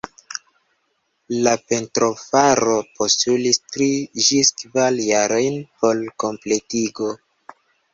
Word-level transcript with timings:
La 1.47 1.53
pentrofaro 1.73 2.75
postulis 3.01 3.63
tri 3.77 3.93
ĝis 4.31 4.53
kvar 4.67 5.01
jarojn 5.13 5.65
por 5.81 6.07
kompletigo. 6.27 7.17